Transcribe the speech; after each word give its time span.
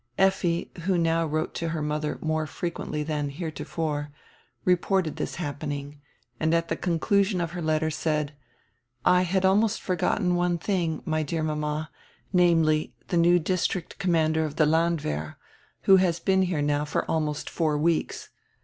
Effi, 0.17 0.71
who 0.85 0.97
now 0.97 1.23
wrote 1.27 1.53
to 1.53 1.69
her 1.69 1.81
mother 1.83 2.17
more 2.21 2.47
frequently 2.47 3.03
than 3.03 3.29
heretofore, 3.29 4.09
reported 4.65 5.17
this 5.17 5.35
happening, 5.35 6.01
and 6.39 6.55
at 6.55 6.69
die 6.69 6.75
conclusion 6.75 7.39
of 7.39 7.51
her 7.51 7.61
letter 7.61 7.91
said: 7.91 8.33
"I 9.05 9.21
had 9.21 9.45
almost 9.45 9.79
forgotten 9.79 10.33
one 10.33 10.57
thing, 10.57 11.03
my 11.05 11.21
dear 11.21 11.43
mama, 11.43 11.91
viz., 12.33 12.87
die 13.11 13.15
new 13.17 13.37
district 13.37 13.99
commander 13.99 14.43
of 14.43 14.55
the 14.55 14.65
landwehr, 14.65 15.37
who 15.81 15.97
has 15.97 16.19
been 16.19 16.41
here 16.41 16.63
now 16.63 16.83
for 16.83 17.05
almost 17.05 17.47
four 17.47 17.77
weeks. 17.77 18.29